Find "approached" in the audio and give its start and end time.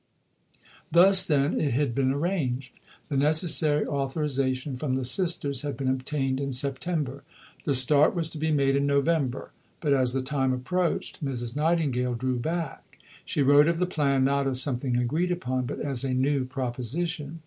10.53-11.23